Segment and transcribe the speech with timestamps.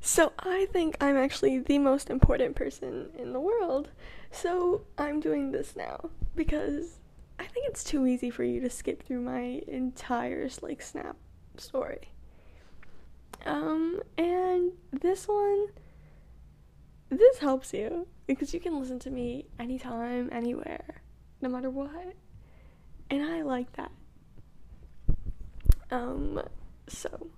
[0.00, 3.90] So I think I'm actually the most important person in the world.
[4.30, 6.98] So I'm doing this now because
[7.38, 11.16] I think it's too easy for you to skip through my entire like snap
[11.56, 12.10] story.
[13.44, 15.68] Um and this one
[17.10, 21.02] this helps you because you can listen to me anytime, anywhere,
[21.40, 22.14] no matter what.
[23.10, 23.90] And I like that.
[25.90, 26.42] Um
[26.86, 27.30] so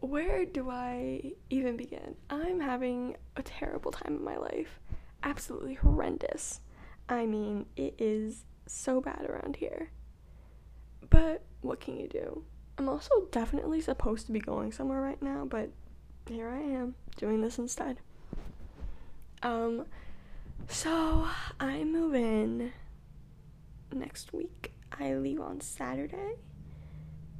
[0.00, 2.14] where do I even begin?
[2.30, 4.80] I'm having a terrible time in my life.
[5.22, 6.60] Absolutely horrendous.
[7.08, 9.90] I mean, it is so bad around here.
[11.10, 12.44] But what can you do?
[12.76, 15.70] I'm also definitely supposed to be going somewhere right now, but
[16.28, 17.98] here I am doing this instead.
[19.42, 19.86] Um
[20.68, 21.26] so
[21.58, 22.72] I move in
[23.92, 24.72] next week.
[24.92, 26.34] I leave on Saturday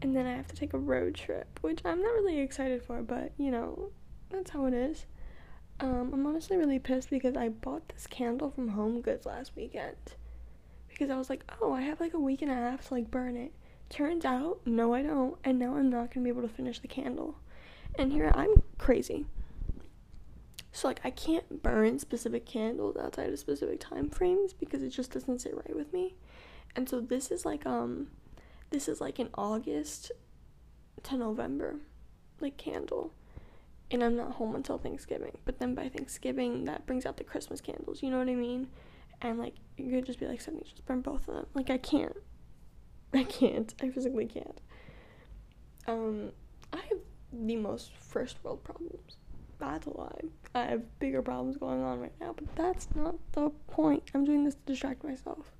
[0.00, 3.02] and then I have to take a road trip, which I'm not really excited for,
[3.02, 3.90] but you know,
[4.30, 5.06] that's how it is.
[5.80, 9.96] Um, I'm honestly really pissed because I bought this candle from Home Goods last weekend.
[10.88, 13.10] Because I was like, oh, I have like a week and a half to like
[13.10, 13.52] burn it.
[13.88, 16.88] Turns out, no, I don't, and now I'm not gonna be able to finish the
[16.88, 17.36] candle.
[17.96, 19.26] And here I'm crazy.
[20.72, 25.12] So like I can't burn specific candles outside of specific time frames because it just
[25.12, 26.14] doesn't sit right with me.
[26.76, 28.08] And so this is like um
[28.70, 30.12] this is like in August
[31.04, 31.76] to November,
[32.40, 33.12] like candle.
[33.90, 35.38] And I'm not home until Thanksgiving.
[35.44, 38.02] But then by Thanksgiving, that brings out the Christmas candles.
[38.02, 38.68] You know what I mean?
[39.22, 41.46] And like, you could just be like, Sydney, just burn both of them.
[41.54, 42.16] Like, I can't.
[43.14, 43.74] I can't.
[43.82, 44.60] I physically can't.
[45.86, 46.32] Um,
[46.72, 46.98] I have
[47.32, 49.16] the most first world problems.
[49.58, 50.20] That's a lie.
[50.54, 54.04] I have bigger problems going on right now, but that's not the point.
[54.14, 55.50] I'm doing this to distract myself.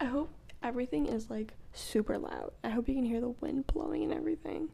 [0.00, 0.30] I hope
[0.62, 2.52] everything is like super loud.
[2.64, 4.70] I hope you can hear the wind blowing and everything.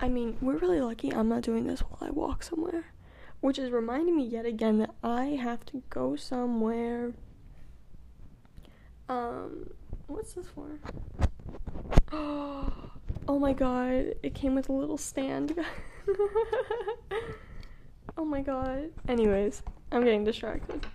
[0.00, 2.92] I mean, we're really lucky I'm not doing this while I walk somewhere.
[3.40, 7.12] Which is reminding me yet again that I have to go somewhere.
[9.08, 9.70] Um,
[10.06, 10.78] what's this for?
[13.30, 15.54] Oh my god, it came with a little stand.
[18.16, 18.88] oh my god.
[19.06, 20.86] Anyways, I'm getting distracted.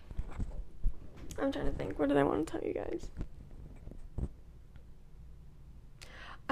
[1.39, 1.99] I'm trying to think.
[1.99, 3.11] What did I want to tell you guys?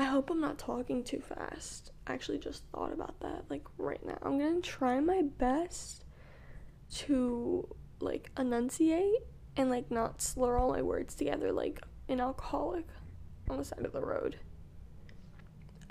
[0.01, 1.91] I hope I'm not talking too fast.
[2.07, 4.17] I actually just thought about that like right now.
[4.23, 6.05] I'm going to try my best
[6.95, 7.67] to
[7.99, 9.21] like enunciate
[9.57, 12.87] and like not slur all my words together like an alcoholic
[13.47, 14.37] on the side of the road.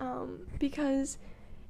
[0.00, 1.18] Um because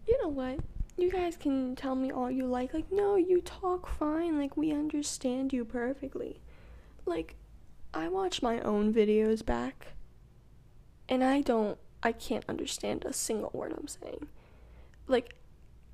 [0.09, 0.61] you know what?
[0.97, 4.73] You guys can tell me all you like like no, you talk fine, like we
[4.73, 6.41] understand you perfectly.
[7.05, 7.37] Like
[7.93, 9.89] I watch my own videos back
[11.07, 14.29] and I don't I can't understand a single word I'm saying.
[15.07, 15.35] Like,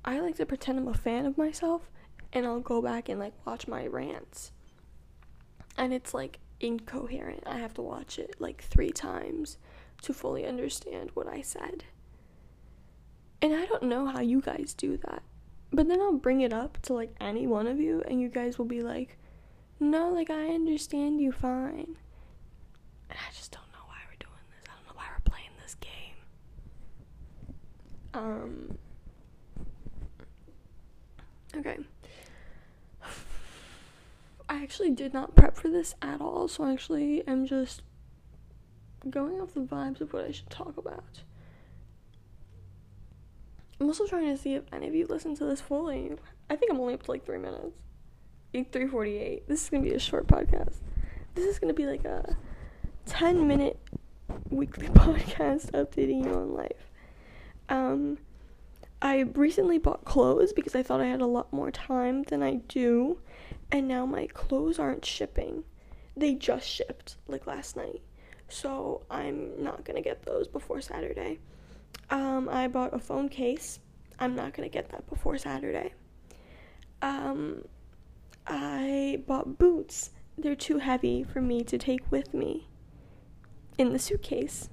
[0.05, 1.89] I like to pretend I'm a fan of myself,
[2.31, 4.51] and I'll go back and like watch my rants.
[5.77, 7.43] And it's like incoherent.
[7.45, 9.57] I have to watch it like three times
[10.01, 11.83] to fully understand what I said.
[13.41, 15.23] And I don't know how you guys do that.
[15.71, 18.57] But then I'll bring it up to like any one of you, and you guys
[18.57, 19.17] will be like,
[19.79, 21.97] no, like I understand you fine.
[23.09, 23.66] And I just don't
[28.17, 28.77] Um.
[31.55, 31.77] Okay.
[34.49, 37.83] I actually did not prep for this at all, so I actually am just
[39.09, 41.21] going off the vibes of what I should talk about.
[43.79, 46.13] I'm also trying to see if any of you listen to this fully.
[46.49, 47.77] I think I'm only up to like three minutes.
[48.53, 49.47] 348.
[49.47, 50.77] This is gonna be a short podcast.
[51.35, 52.35] This is gonna be like a
[53.05, 53.79] 10 minute
[54.49, 56.89] weekly podcast updating you on life.
[57.69, 58.17] Um,
[59.01, 62.55] I recently bought clothes because I thought I had a lot more time than I
[62.67, 63.19] do,
[63.71, 65.63] and now my clothes aren't shipping.
[66.15, 68.01] They just shipped like last night,
[68.49, 71.39] so I'm not gonna get those before Saturday.
[72.09, 73.79] Um, I bought a phone case.
[74.17, 75.93] I'm not gonna get that before Saturday.
[77.01, 77.65] Um,
[78.47, 80.11] I bought boots.
[80.37, 82.67] They're too heavy for me to take with me
[83.77, 84.69] in the suitcase.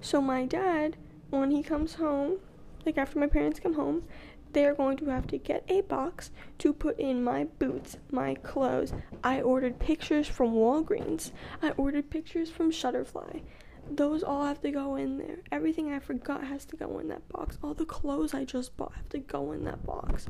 [0.00, 0.96] So my dad
[1.30, 2.38] when he comes home,
[2.86, 4.04] like after my parents come home,
[4.52, 8.34] they are going to have to get a box to put in my boots, my
[8.36, 8.92] clothes.
[9.22, 11.32] I ordered pictures from Walgreens.
[11.60, 13.42] I ordered pictures from Shutterfly.
[13.90, 15.38] Those all have to go in there.
[15.52, 17.58] Everything I forgot has to go in that box.
[17.62, 20.26] All the clothes I just bought have to go in that box.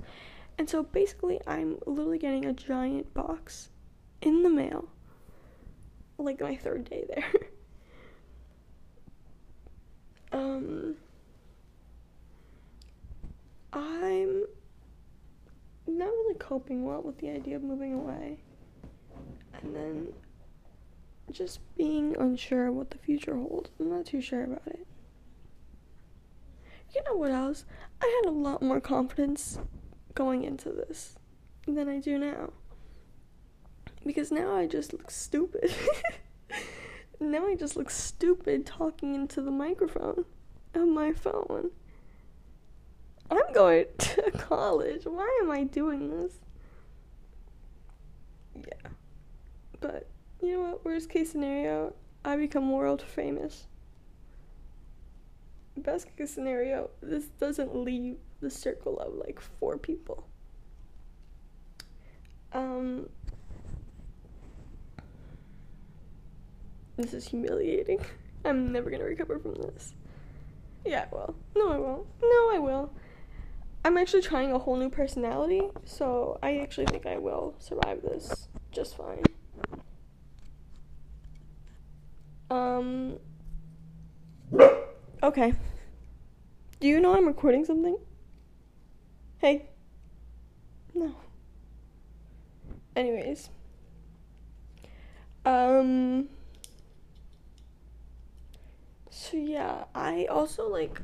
[0.59, 3.71] And so basically, I'm literally getting a giant box
[4.21, 4.89] in the mail.
[6.19, 7.33] Like my third day there.
[10.33, 10.97] um
[13.73, 14.45] I'm
[15.87, 18.39] not really coping well with the idea of moving away.
[19.63, 20.13] And then
[21.31, 23.71] just being unsure what the future holds.
[23.79, 24.87] I'm not too sure about it.
[26.95, 27.65] You know what else?
[28.01, 29.59] I had a lot more confidence
[30.15, 31.17] going into this
[31.67, 32.53] than I do now.
[34.07, 35.75] Because now I just look stupid.
[37.21, 40.25] now I just look stupid talking into the microphone
[40.75, 41.71] of my phone.
[43.31, 45.05] I'm going to college.
[45.05, 46.35] Why am I doing this?
[48.55, 48.91] Yeah.
[49.81, 50.09] But
[50.41, 50.85] you know what?
[50.85, 51.95] Worst case scenario,
[52.25, 53.67] I become world famous.
[55.77, 60.27] Best case scenario, this doesn't leave the circle of like four people.
[62.53, 63.09] Um,
[66.99, 68.01] this is humiliating.
[68.45, 69.95] I'm never gonna recover from this.
[70.85, 72.07] Yeah, well, no, I won't.
[72.23, 72.93] No, I will.
[73.85, 78.49] I'm actually trying a whole new personality, so I actually think I will survive this
[78.71, 79.23] just fine.
[82.51, 83.19] Um.
[85.23, 85.55] Okay.
[86.81, 87.99] Do you know I'm recording something?
[89.39, 89.67] Hey.
[90.95, 91.15] No.
[92.97, 93.51] Anyways.
[95.45, 96.29] Um.
[99.21, 101.03] So yeah, I also like.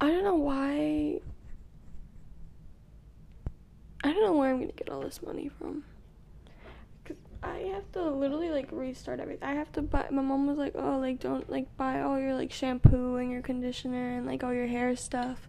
[0.00, 1.20] I don't know why.
[4.02, 5.84] I don't know where I'm gonna get all this money from.
[7.04, 9.48] Cuz I have to literally like restart everything.
[9.48, 10.08] I have to buy.
[10.10, 13.42] My mom was like, "Oh, like don't like buy all your like shampoo and your
[13.42, 15.48] conditioner and like all your hair stuff,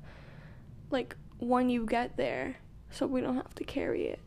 [0.91, 2.57] like when you get there,
[2.91, 4.19] so we don't have to carry it."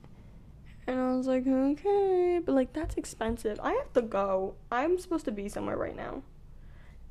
[0.89, 3.61] And I was like, "Okay," but like that's expensive.
[3.63, 4.57] I have to go.
[4.73, 6.25] I'm supposed to be somewhere right now,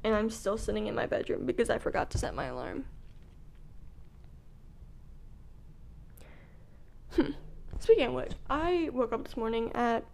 [0.03, 2.85] and I'm still sitting in my bedroom because I forgot to set my alarm.
[7.11, 7.31] Hmm.
[7.79, 10.05] Speaking of which, I woke up this morning at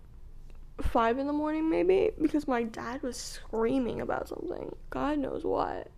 [0.81, 4.75] five in the morning maybe because my dad was screaming about something.
[4.89, 5.89] God knows what.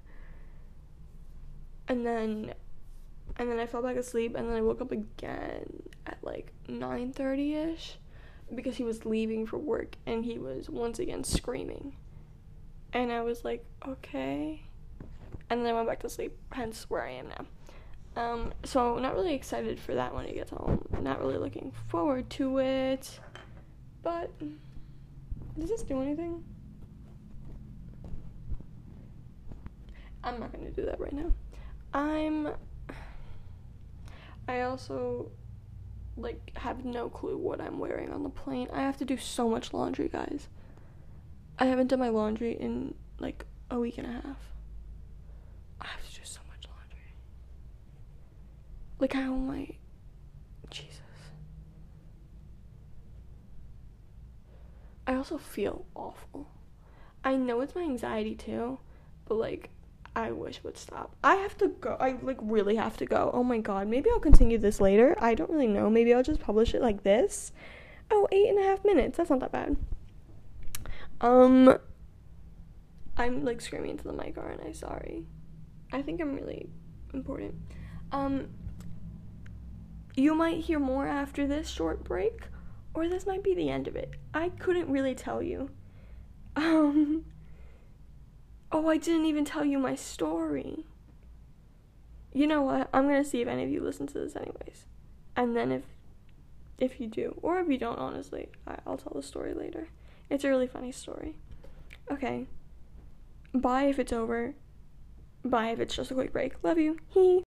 [1.88, 2.54] And then
[3.38, 7.96] and then I fell back asleep and then I woke up again at like 9:30ish
[8.54, 11.96] because he was leaving for work and he was once again screaming.
[12.94, 14.64] And I was like, "Okay."
[15.50, 17.46] And then I went back to sleep, hence where I am now.
[18.22, 20.84] Um, so not really excited for that when he gets home.
[21.02, 23.20] Not really looking forward to it.
[24.02, 24.32] But
[25.60, 26.44] does this do anything?
[30.24, 31.32] I'm not gonna do that right now.
[31.94, 32.50] I'm.
[34.48, 35.30] I also
[36.16, 38.68] like have no clue what I'm wearing on the plane.
[38.74, 40.48] I have to do so much laundry, guys.
[41.60, 44.38] I haven't done my laundry in like a week and a half.
[45.82, 47.14] I have to do so much laundry.
[49.00, 49.70] Like how am I
[50.70, 51.02] Jesus.
[55.06, 56.52] I also feel awful.
[57.24, 58.80] I know it's my anxiety too,
[59.26, 59.70] but like
[60.16, 61.16] I wish it would stop.
[61.24, 61.96] I have to go.
[62.00, 63.32] I like really have to go.
[63.34, 63.88] Oh my god.
[63.88, 65.16] Maybe I'll continue this later.
[65.20, 65.90] I don't really know.
[65.90, 67.52] Maybe I'll just publish it like this.
[68.10, 69.18] Oh, eight and a half minutes.
[69.18, 69.78] That's not that bad.
[71.22, 71.78] Um,
[73.18, 74.72] I'm like screaming into the mic, aren't I?
[74.72, 75.26] Sorry.
[75.92, 76.70] I think I'm really
[77.14, 77.56] important.
[78.12, 78.50] Um,
[80.16, 82.42] you might hear more after this short break
[82.94, 84.16] or this might be the end of it.
[84.34, 85.70] I couldn't really tell you.
[86.58, 87.26] Um.
[88.72, 90.86] Oh, I didn't even tell you my story.
[92.34, 92.90] You know what?
[92.92, 94.88] I'm gonna see if any of you listen to this, anyways.
[95.36, 95.84] And then if
[96.80, 99.90] if you do, or if you don't, honestly, I, I'll tell the story later.
[100.30, 101.36] It's a really funny story.
[102.12, 102.48] Okay.
[103.54, 104.56] Bye if it's over.
[105.44, 106.56] Bye if it's just a quick break.
[106.64, 106.98] Love you.
[107.10, 107.44] He.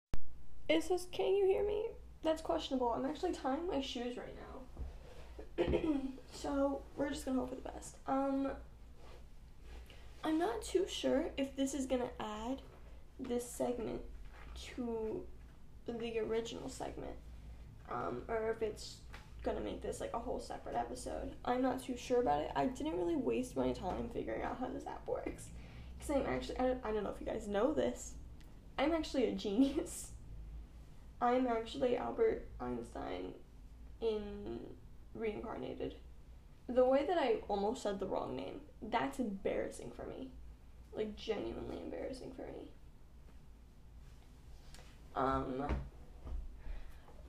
[0.67, 1.87] It says, "Can you hear me?"
[2.23, 2.89] That's questionable.
[2.89, 4.49] I'm actually tying my shoes right now.
[6.33, 7.97] so we're just gonna hope for the best.
[8.07, 8.51] Um,
[10.23, 12.61] I'm not too sure if this is gonna add
[13.19, 14.01] this segment
[14.75, 15.23] to
[15.87, 17.15] the original segment,
[17.89, 18.97] um, or if it's
[19.43, 21.35] gonna make this like a whole separate episode.
[21.45, 22.51] I'm not too sure about it.
[22.55, 25.45] I didn't really waste my time figuring out how this app works,
[25.97, 28.13] because I'm actually I don't, I don't know if you guys know this.
[28.77, 30.11] I'm actually a genius.
[31.21, 33.33] I'm actually Albert Einstein
[34.01, 34.59] in
[35.13, 35.95] reincarnated.
[36.67, 40.29] The way that I almost said the wrong name, that's embarrassing for me.
[40.93, 42.69] Like, genuinely embarrassing for me.
[45.15, 45.63] Um,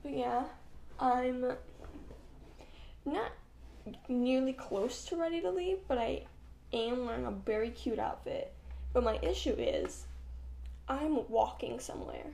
[0.03, 0.43] but yeah,
[0.99, 1.53] I'm
[3.05, 3.31] not
[4.07, 6.25] nearly close to ready to leave, but I
[6.73, 8.53] am wearing a very cute outfit.
[8.93, 10.05] But my issue is,
[10.87, 12.27] I'm walking somewhere.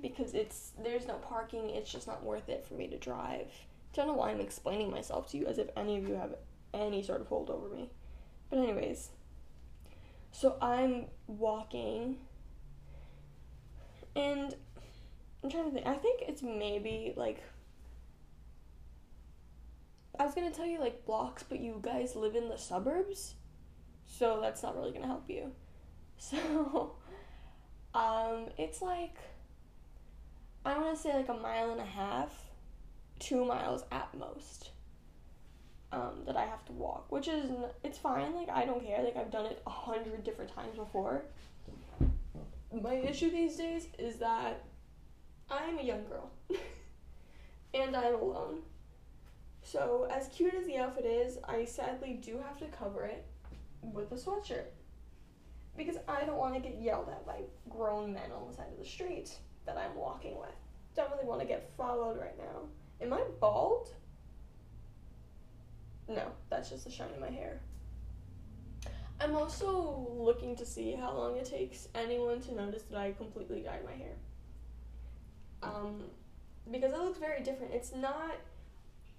[0.00, 1.70] because it's there's no parking.
[1.70, 3.48] It's just not worth it for me to drive.
[3.94, 6.34] Don't know why I'm explaining myself to you as if any of you have
[6.74, 7.88] any sort of hold over me.
[8.50, 9.10] But anyways,
[10.32, 12.18] so I'm walking,
[14.16, 14.54] and
[15.42, 15.86] I'm trying to think.
[15.86, 17.42] I think it's maybe like.
[20.18, 23.34] I was gonna tell you like blocks, but you guys live in the suburbs,
[24.06, 25.52] so that's not really gonna help you.
[26.18, 26.92] So,
[27.94, 29.16] um, it's like
[30.64, 32.32] I want to say like a mile and a half,
[33.18, 34.70] two miles at most.
[35.90, 37.50] Um, that I have to walk, which is
[37.84, 38.34] it's fine.
[38.34, 39.02] Like I don't care.
[39.02, 41.24] Like I've done it a hundred different times before.
[42.72, 44.64] My issue these days is that
[45.50, 46.30] I'm a young girl,
[47.74, 48.62] and I'm alone.
[49.62, 53.24] So as cute as the outfit is, I sadly do have to cover it
[53.82, 54.66] with a sweatshirt
[55.76, 58.78] because I don't want to get yelled at by grown men on the side of
[58.78, 59.30] the street
[59.66, 60.50] that I'm walking with.
[60.94, 62.68] Don't really want to get followed right now.
[63.00, 63.88] Am I bald?
[66.08, 67.60] No, that's just the shine in my hair.
[69.20, 73.60] I'm also looking to see how long it takes anyone to notice that I completely
[73.60, 74.16] dyed my hair.
[75.62, 76.02] Um,
[76.70, 77.72] because it looks very different.
[77.72, 78.34] It's not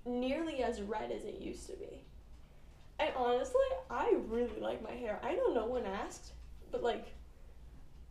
[0.06, 2.04] nearly as red as it used to be.
[3.00, 5.20] And honestly, I really like my hair.
[5.24, 6.34] I know no one asked,
[6.72, 7.14] but like,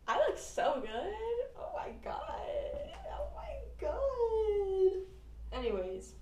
[0.07, 1.13] I look so good.
[1.57, 2.23] Oh my god.
[3.11, 5.59] Oh my god.
[5.59, 6.13] Anyways,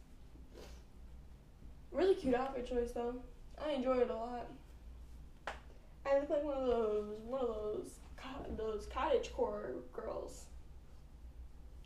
[1.92, 3.16] really cute outfit choice though.
[3.64, 4.48] I enjoy it a lot.
[6.06, 8.02] I look like one of those one of those
[8.58, 10.46] those cottage core girls.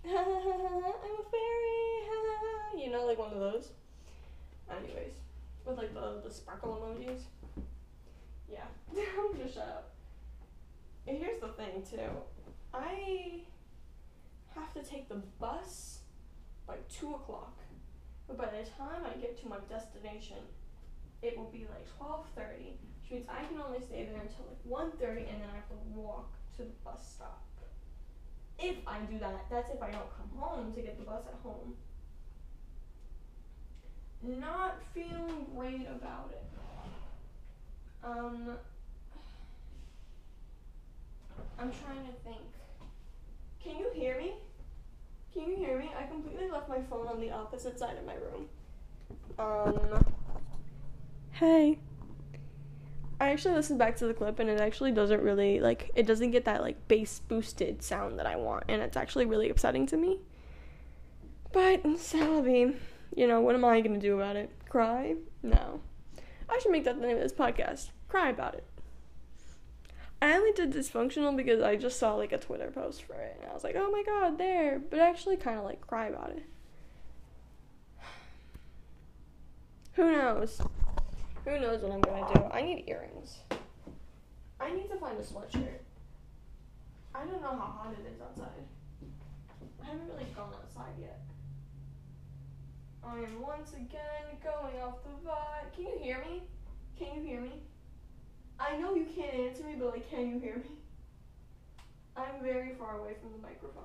[0.07, 1.75] I'm a fairy.
[2.83, 3.69] you know, like one of those.
[4.69, 5.13] Anyways,
[5.65, 7.21] with like the the sparkle emojis.
[8.51, 9.93] Yeah, I'm gonna shut up.
[11.07, 12.09] And here's the thing too.
[12.73, 13.41] I
[14.53, 15.99] have to take the bus
[16.67, 17.57] by two o'clock.
[18.27, 20.37] But by the time I get to my destination,
[21.21, 24.91] it will be like twelve thirty, which means I can only stay there until like
[24.99, 27.44] 1.30 and then I have to walk to the bus stop.
[28.57, 31.39] If I do that, that's if I don't come home to get the bus at
[31.43, 31.73] home.
[34.23, 36.43] Not feeling great about it.
[38.03, 38.57] Um
[41.57, 42.41] I'm trying to think.
[43.63, 44.33] Can you hear me?
[45.33, 45.89] Can you hear me?
[45.97, 48.47] I completely left my phone on the opposite side of my room.
[49.37, 50.05] Um.
[51.31, 51.79] Hey.
[53.19, 56.31] I actually listened back to the clip and it actually doesn't really like it doesn't
[56.31, 59.97] get that like bass boosted sound that I want and it's actually really upsetting to
[59.97, 60.19] me.
[61.53, 62.75] But Salaby,
[63.15, 64.49] you know, what am I gonna do about it?
[64.67, 65.15] Cry?
[65.41, 65.79] No.
[66.49, 67.89] I should make that the name of this podcast.
[68.09, 68.65] Cry about it.
[70.21, 73.49] I only did dysfunctional because I just saw like a Twitter post for it and
[73.49, 74.79] I was like, oh my god, there.
[74.79, 76.43] But I actually kind of like cry about it.
[79.93, 80.61] Who knows?
[81.45, 82.43] Who knows what I'm gonna do?
[82.51, 83.37] I need earrings.
[84.59, 85.79] I need to find a sweatshirt.
[87.13, 88.65] I don't know how hot it is outside.
[89.81, 91.21] I haven't really gone outside yet.
[93.03, 95.71] I am once again going off the vibe.
[95.75, 96.41] Can you hear me?
[96.97, 97.61] Can you hear me?
[98.59, 100.71] I know you can't answer me, but like, can you hear me?
[102.17, 103.83] I'm very far away from the microphone.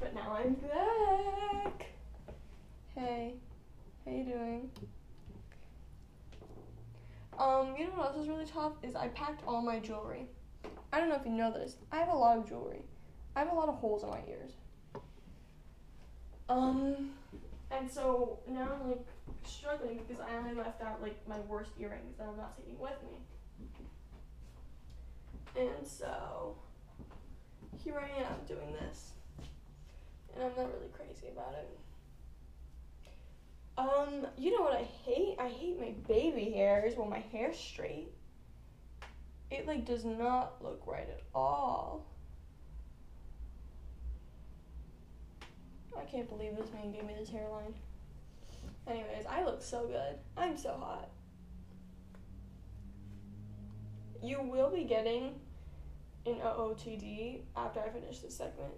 [0.00, 1.86] But now I'm back.
[2.94, 3.34] Hey,
[4.04, 4.70] how you doing?
[7.38, 10.26] Um, you know what else is really tough is I packed all my jewelry.
[10.92, 11.76] I don't know if you know this.
[11.90, 12.82] I have a lot of jewelry.
[13.34, 14.52] I have a lot of holes in my ears.
[16.48, 17.10] Um,
[17.70, 19.04] and so now I'm like
[19.44, 22.92] struggling because I only left out like my worst earrings that I'm not taking with
[23.02, 23.18] me.
[25.56, 26.56] And so
[27.82, 29.10] here I am doing this.
[30.34, 31.78] And I'm not really crazy about it.
[33.76, 35.36] Um, you know what I hate?
[35.38, 38.12] I hate my baby hairs when my hair's straight.
[39.50, 42.06] It like does not look right at all.
[45.98, 47.74] I can't believe this man gave me this hairline.
[48.86, 50.18] Anyways, I look so good.
[50.36, 51.08] I'm so hot.
[54.22, 55.34] You will be getting
[56.26, 58.72] an OOTD after I finish this segment.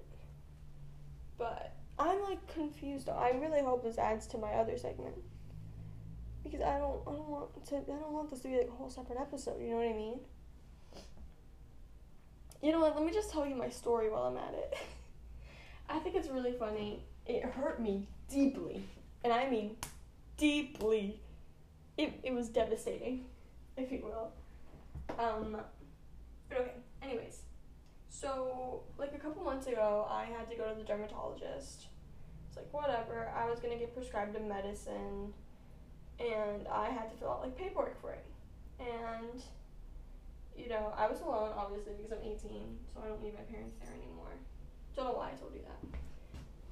[1.38, 3.09] But I'm like confused.
[3.09, 5.15] I really hope this adds to my other segment.
[6.45, 8.73] Because I don't I don't want to I don't want this to be like a
[8.73, 10.21] whole separate episode, you know what I mean?
[12.62, 14.75] You know what, let me just tell you my story while I'm at it.
[15.88, 17.03] I think it's really funny.
[17.26, 18.83] It hurt me deeply.
[19.25, 19.76] And I mean
[20.37, 21.21] deeply.
[21.97, 23.25] It, it was devastating,
[23.76, 24.31] if you will.
[25.19, 25.57] Um,
[26.50, 26.73] but okay,
[27.03, 27.46] anyways.
[28.18, 31.88] So, like a couple months ago, I had to go to the dermatologist.
[32.49, 33.30] It's like, whatever.
[33.37, 35.35] I was gonna get prescribed a medicine,
[36.18, 38.25] and I had to fill out like paperwork for it.
[38.80, 39.42] And,
[40.56, 43.76] you know, I was alone, obviously, because I'm 18, so I don't need my parents
[43.80, 44.32] there anymore.
[44.96, 45.99] Don't know why I told you that.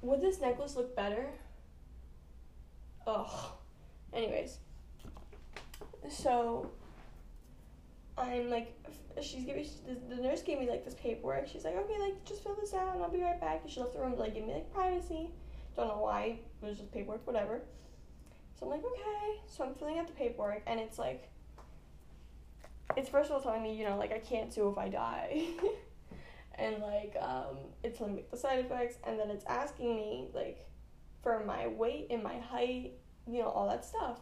[0.01, 1.27] Would this necklace look better?
[3.05, 3.51] Ugh.
[4.13, 4.57] Anyways,
[6.09, 6.71] so
[8.17, 8.73] I'm like,
[9.21, 11.47] she's giving the, the nurse gave me like this paperwork.
[11.47, 13.61] She's like, okay, like just fill this out, and I'll be right back.
[13.63, 15.29] And she left the room to like give me like privacy.
[15.75, 16.39] Don't know why.
[16.61, 17.61] It was just paperwork, whatever.
[18.57, 19.41] So I'm like, okay.
[19.47, 21.29] So I'm filling out the paperwork, and it's like,
[22.95, 25.47] it's first of all telling me, you know, like I can't sue if I die.
[26.55, 30.65] and like, um, it's telling me the side effects, and then it's asking me like,
[31.21, 32.93] for my weight and my height,
[33.27, 34.19] you know, all that stuff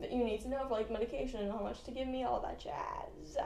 [0.00, 2.40] that you need to know for like medication and how much to give me, all
[2.40, 3.36] that jazz.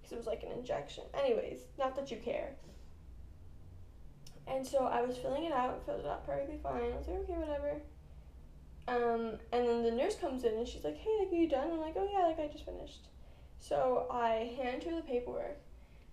[0.00, 1.04] Because it was like an injection.
[1.14, 2.52] Anyways, not that you care.
[4.46, 6.92] And so I was filling it out, filled it out perfectly fine.
[6.92, 7.80] I was like, okay, whatever.
[8.88, 11.70] Um, and then the nurse comes in and she's like, hey, like, are you done?
[11.70, 13.08] I'm like, oh yeah, like I just finished.
[13.60, 15.58] So I hand her the paperwork,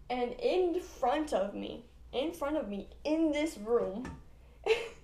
[0.09, 4.09] and in front of me, in front of me, in this room,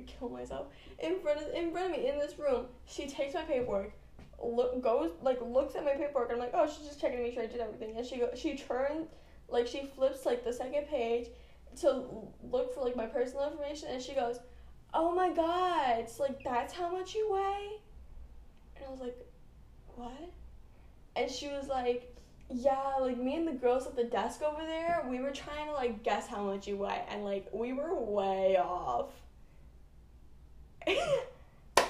[0.00, 0.66] Kill myself
[0.98, 2.66] in front of in front of me in this room.
[2.86, 3.92] She takes my paperwork,
[4.42, 6.30] look goes like looks at my paperwork.
[6.32, 7.96] I'm like, oh, she's just checking to make sure I did everything.
[7.96, 9.08] And she go she turns
[9.48, 11.28] like she flips like the second page
[11.80, 12.04] to
[12.50, 14.38] look for like my personal information, and she goes,
[14.94, 17.80] oh my god, it's like that's how much you weigh.
[18.76, 19.16] And I was like,
[19.96, 20.30] what?
[21.16, 22.08] And she was like.
[22.54, 25.72] Yeah, like me and the girls at the desk over there, we were trying to
[25.72, 29.06] like guess how much you weigh, and like we were way off
[30.86, 31.86] and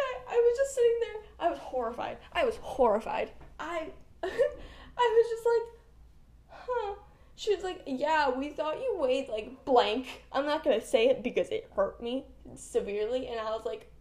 [0.00, 1.22] I, I was just sitting there.
[1.38, 2.18] I was horrified.
[2.32, 3.30] I was horrified.
[3.58, 3.88] I,
[4.22, 4.26] I
[4.98, 5.62] was just like,
[6.48, 6.94] huh.
[7.38, 10.24] She was like, yeah, we thought you weighed like blank.
[10.32, 12.24] I'm not gonna say it because it hurt me
[12.54, 13.92] severely, and I was like,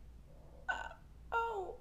[0.70, 0.94] uh,
[1.34, 1.76] oh.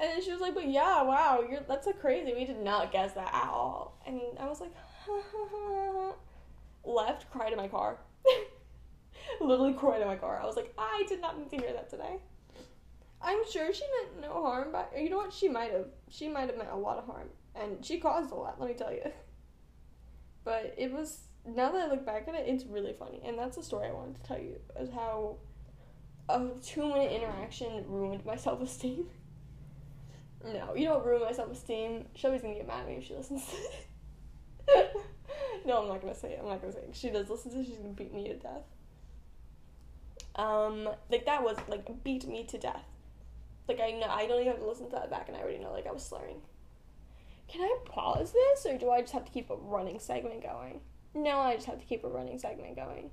[0.00, 2.34] And then she was like, but yeah, wow, you're that's a crazy.
[2.34, 4.00] We did not guess that at all.
[4.04, 4.72] And I was like,
[6.84, 7.98] left, cried in my car.
[9.44, 10.40] Literally cried in my car.
[10.42, 12.16] I was like, I did not need to hear that today.
[13.20, 15.32] I'm sure she meant no harm, but you know what?
[15.32, 15.86] She might have.
[16.10, 18.60] She might have meant a lot of harm, and she caused a lot.
[18.60, 19.10] Let me tell you.
[20.44, 23.56] But it was now that I look back at it, it's really funny, and that's
[23.56, 25.36] the story I wanted to tell you is how
[26.28, 29.06] a two minute interaction ruined my self esteem.
[30.44, 32.04] no, you don't ruin my self esteem.
[32.14, 33.56] Shelby's gonna get mad at me if she listens to
[34.78, 34.92] it.
[35.64, 36.40] no, I'm not gonna say it.
[36.42, 36.94] I'm not gonna say it.
[36.94, 38.62] She does listen to it, she's gonna beat me to death.
[40.36, 42.84] Um, like that was like beat me to death.
[43.68, 45.58] Like I know I don't even have to listen to that back, and I already
[45.58, 46.40] know like I was slurring.
[47.48, 50.80] Can I pause this, or do I just have to keep a running segment going?
[51.14, 53.10] No, I just have to keep a running segment going.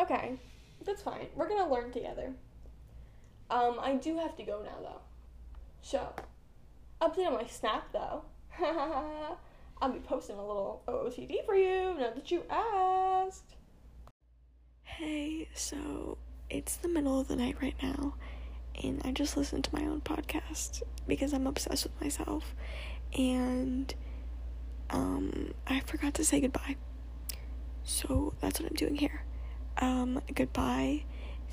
[0.00, 0.38] Okay,
[0.84, 1.26] that's fine.
[1.34, 2.32] We're gonna learn together.
[3.50, 5.00] Um, I do have to go now though.
[5.80, 6.12] So,
[7.00, 8.24] update on my snap though.
[9.80, 13.54] I'll be posting a little OOTD for you now that you asked.
[14.82, 16.18] Hey, so
[16.50, 18.14] it's the middle of the night right now,
[18.82, 22.54] and I just listened to my own podcast because I'm obsessed with myself,
[23.16, 23.92] and
[24.90, 26.76] um, I forgot to say goodbye.
[27.84, 29.24] So that's what I'm doing here.
[29.78, 31.04] Um, goodbye.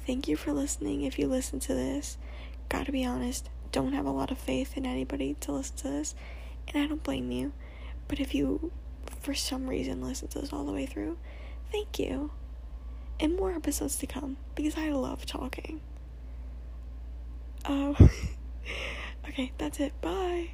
[0.06, 1.02] Thank you for listening.
[1.02, 2.18] If you listen to this,
[2.70, 6.16] gotta be honest, don't have a lot of faith in anybody to listen to this,
[6.68, 7.54] and I don't blame you.
[8.08, 8.72] But if you,
[9.20, 11.18] for some reason, listen to this all the way through,
[11.72, 12.32] thank you
[13.20, 15.82] and more episodes to come because I love talking.
[17.66, 17.96] Um,
[19.30, 20.00] okay, that's it.
[20.02, 20.44] Bye.